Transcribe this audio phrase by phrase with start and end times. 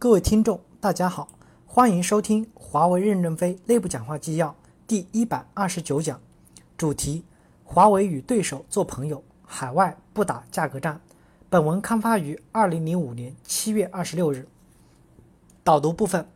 [0.00, 1.28] 各位听众，大家好，
[1.66, 6.18] 欢迎收听华为任正非内部讲话纪要第一百二十九讲，
[6.78, 7.22] 主题：
[7.64, 10.98] 华为与对手做朋友，海外不打价格战。
[11.50, 14.48] 本文刊发于二零零五年七月二十六日。
[15.62, 16.26] 导读部分：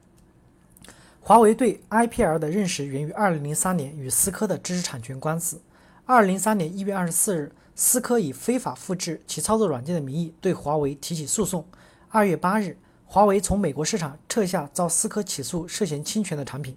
[1.22, 5.62] 华为对 IPL 的认识源于二零零三年与思科的知识产权官司。
[6.04, 11.64] 二零零三年一月二十四日，思科以非法复制其操作软件的名义对华为提起诉讼。
[12.10, 12.76] 二月八日。
[13.14, 16.76] 华为从美国市场撤下遭思科起诉涉嫌侵权的产品。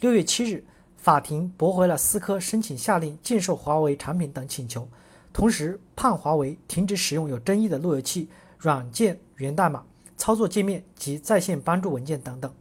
[0.00, 0.64] 六月七日，
[0.96, 4.88] 法庭驳回了思科申请下令禁售华为产品等请求，
[5.32, 8.28] 同时判华为停止使用有争议的路由器、
[8.58, 9.84] 软件源代码、
[10.16, 12.52] 操作界面及在线帮助文件等等。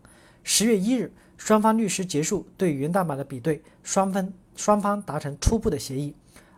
[0.44, 6.14] 十月一日，双方律师结束对源代码的比对，双方双方达成初步的协议。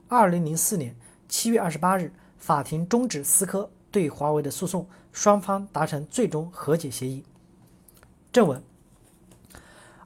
[0.10, 0.94] 二零零四年
[1.30, 3.72] 七月二十八日，法庭终止思科。
[3.92, 7.24] 对华为的诉讼，双方达成最终和解协议。
[8.32, 8.62] 正文：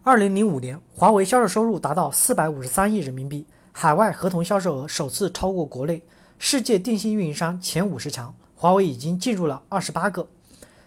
[0.03, 6.01] 二零零五年，华为销售收入达到四百五十三亿人民币，海外合同销售额首次超过国内。
[6.39, 10.27] 世界电信运营商前五十强，华为已经进入了二十八个。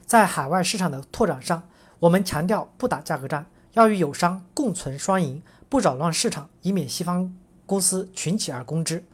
[0.06, 1.62] 在海外市场的拓展上，
[1.98, 7.34] 我们强调不打价格战，要与友商共存双赢，不扰乱市场，以免西方
[7.66, 9.05] 公司群起而攻之。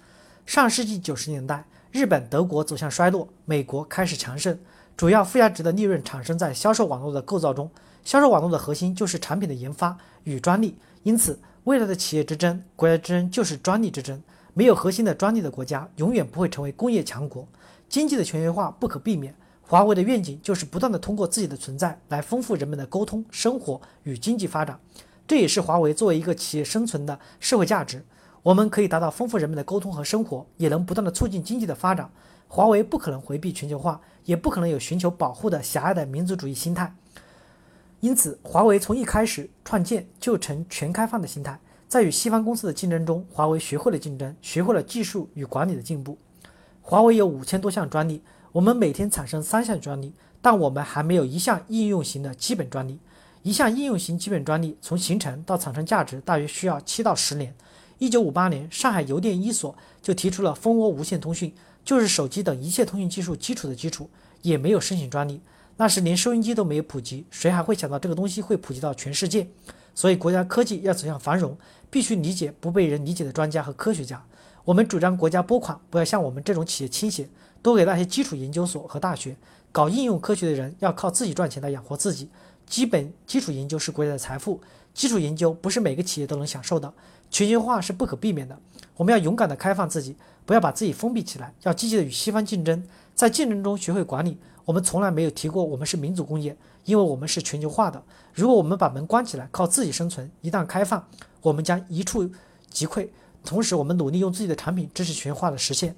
[0.47, 1.65] 上世纪九十年代。
[1.93, 4.59] 日本、德国走向衰落，美国开始强盛，
[4.97, 7.71] 主要附加值的利润产生在销售网络的构造中。
[8.03, 14.19] 销售网络的核心就是产品的研发与专利，因此未来的企业之争、国家之争就是专利之争。
[14.55, 17.47] 没有核心的专利的国家，永远不会成为工业强国。
[17.91, 19.35] 经济的全球化不可避免。
[19.61, 24.81] 华为的愿景就是不断的通过自己的存在来丰富人们的沟通、生活与经济发展，
[25.29, 28.03] 这也是华为作为一个企业生存的社会价值。
[28.43, 32.11] 我们可以达到丰富人们的沟通和生活，也能不断的促进经济的发展。
[32.49, 36.95] 华为不可能回避全球化，也不可能有寻求保护的狭隘的民族主义心态。
[38.01, 41.61] 因此，华为从一开始创建就呈全开放的心态。
[41.87, 46.19] 在与西方公司的竞争中，华为学会了竞争，学会了技术与管理的进步。
[46.81, 52.99] 华为有五千多项专利，我们每天产生三项专利，但我们还没有一项应用型的基本专利。
[53.43, 57.55] 一项应用型基本专利从形成到产生价值，大约需要七到十年。
[58.03, 61.55] 一九五八年，上海邮电一所就提出了蜂窝无线通讯，
[61.85, 65.41] 就是手机等一切通讯技术基础的基础，也没有申请专利。
[65.77, 69.47] 那时连收音机都没有普及，谁还会想到这个东西会普及到全世界？
[69.95, 71.57] 所以，国家科技要走向繁荣，
[71.91, 74.21] 必须理解不被人理解的专家和科学家。
[74.65, 77.29] 我们主张国家拨款不要向我们这种企业倾斜，
[77.63, 79.37] 多给那些基础研究所和大学
[79.71, 82.29] 搞应用科学的人，要靠自己赚钱来养活自己。
[82.67, 84.61] 基本基础研究是国家的财富，
[84.95, 86.93] 基础研究不是每个企业都能享受的。
[87.31, 88.59] 全球化是不可避免的，
[88.97, 90.15] 我们要勇敢地开放自己，
[90.45, 94.37] 不要把自己封闭起来，要积极地与西方竞争，在竞争中学会管理。
[94.65, 98.03] 我们从来没有提过我们是民族工业，因为我们是全球化的。
[98.35, 101.05] 如果我们把门关起来，靠自己生存，一旦开放，
[101.41, 102.31] 我们将一触
[102.69, 103.09] 即溃。
[103.45, 105.97] 同时，我们努力用自己的产品支持全球化的实现。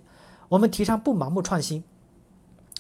[0.49, 1.83] 我们提倡不盲目创新。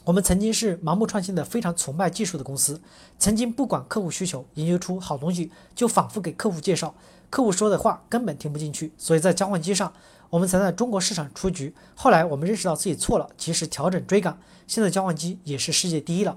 [0.04, 2.78] 我们曾经是盲目创新的非常崇拜技术的公司，
[3.18, 6.94] 曾经不管客户需求，研究出好东西就反复给客户介绍，
[7.30, 9.90] 客户说的话根本听不进去，所以在交换机上
[10.28, 11.74] 我们曾在中国市场出局。
[11.94, 16.36] 后来我们认识到自己错了，及时调整追赶，现在交换机也是世界第一了。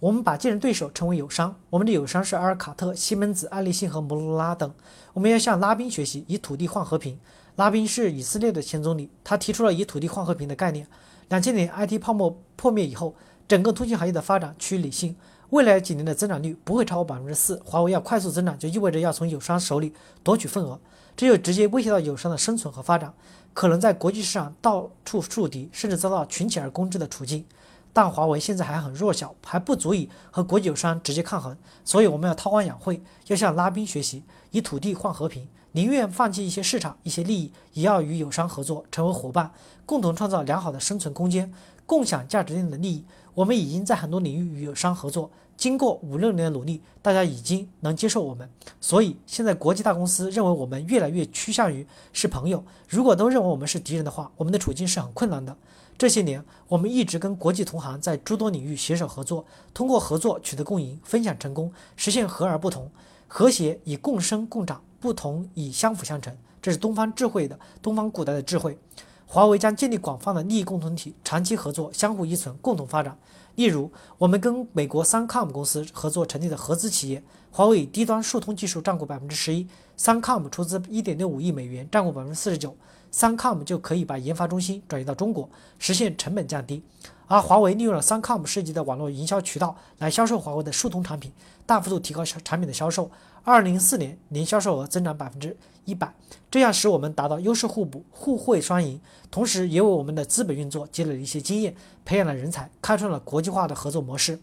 [0.00, 4.74] 我们把竞争对手称为友商，我们的友商是阿尔卡特、西门子、爱立信和摩托罗拉等。
[5.14, 7.18] 我们要向拉宾学习，以土地换和平。
[7.54, 10.86] 拉宾是以色列的前总理，他提出了以土地换和平的概念。
[11.28, 13.14] 两千年 IT 泡沫破灭以后，
[13.48, 15.16] 整个通信行业的发展趋于理性，
[15.50, 17.60] 未来几年的增长率不会超过百分之四。
[17.64, 19.92] 华为要快速增长，就意味着要从友商手里
[20.22, 20.78] 夺取份额，
[21.16, 23.12] 这就直接威胁到友商的生存和发展，
[23.52, 27.44] 可能在国际市场到处树敌，甚至遭到群起而攻之的处境。
[27.92, 35.48] 但华为现在还很弱小，还不足以和国际友商直接抗衡，所以我们要韬光养晦，要向拉宾学习，以土地换和平。
[35.76, 39.52] 宁愿放弃一些市场、一些利益，也要与友商合作，成为伙伴，
[39.84, 41.52] 共同创造良好的生存空间，
[41.84, 43.04] 共享价值链的利益。
[43.34, 48.48] 我们已经在很多领域与友商合作，经过五六年的努力，大家已经能接受我们。
[48.80, 52.64] 所以现在国际大公司认为我们越来越趋向于是朋友。
[52.88, 55.54] 如果都认为我们是敌人的话，我们的处境是很困难的。
[55.98, 59.44] 这些年，我们一直跟国际同行在诸多领域携手合作，
[59.74, 62.90] 通过合作取得共赢，分享成功，实现和而不同，
[63.28, 64.80] 和谐以共生共长。
[65.00, 68.78] 不同以相辅相成，这是东方智慧的东方古代的智慧。
[69.26, 73.18] 华为将建立广泛的利益共同体，长期合作，相互依存，共同发展。
[73.56, 79.66] 例如，我们跟美国 Suncom 公司合作成立的合资企业，华为以低端数通技术占股百分之十一
[79.98, 82.76] ，Suncom 出资一点六五亿美元，占股百分之四十九
[83.12, 86.82] ，Suncom 就可以把研发中心转移到中国，实现成本降低。
[87.26, 91.32] 而华为利用了 Suncom 设计的网络营销渠道来销售华为的数通产品，
[91.66, 93.10] 大幅度提高销产品的销售。
[93.42, 96.12] 二零零四年年销售额增长百分之一百，
[96.50, 99.00] 这样使我们达到优势互补、互惠双赢，
[99.30, 101.74] 同时也为我们的资本运作积累了一些经验，
[102.04, 104.38] 培养了人才，开创了国际化的合作模式。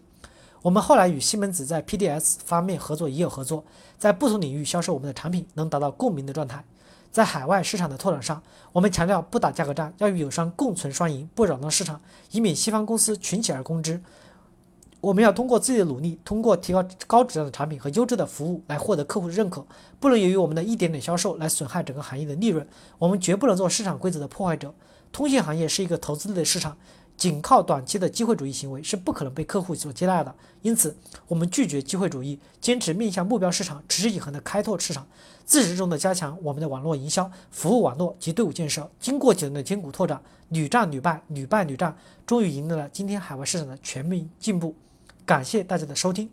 [0.61, 3.65] 我们后来与西门子在 PDS 方面合作也有合作，
[3.97, 6.63] 在不同领域销售我们的产品能达到共鸣的状态。
[7.13, 12.01] 在海外市场的拓展上，我们强调不打价格战，要与友商共存双赢，不扰乱市场，
[12.31, 14.01] 以免西方公司群起而攻之。
[14.99, 19.63] 我们要通过自己的努力，通过提高高质量的产品和优质的服务来获得客户的认可，
[19.99, 22.67] 不能由于我们的一点点销售来损害整个行业的利润。
[22.97, 24.73] 我们绝不能做市场规则的破坏者。
[25.11, 26.75] 通信行业是一个投资类的市场，
[27.15, 30.33] 仅靠短期的机会主义行为是不可能被客户所接纳的。
[30.61, 30.95] 因此，
[31.27, 35.05] 我们拒绝机会主义，坚持面向目标市场，持之以恒的开拓市场，
[35.45, 38.89] 自始至终的加强我们的网络营销、服务网络及队伍建设。
[38.99, 41.95] 经过几轮的艰苦拓展，屡战屡败，屡败屡战，
[42.25, 44.75] 终于赢得了今天海外市场的全面进步。
[45.25, 46.29] 感谢大家的收听。